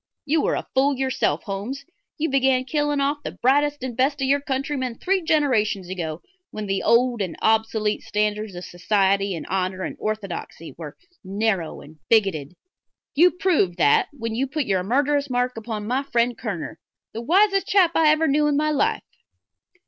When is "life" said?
18.71-19.03